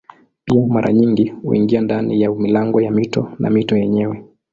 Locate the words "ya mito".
2.81-3.33